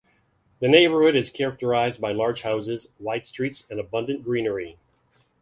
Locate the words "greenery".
4.23-4.79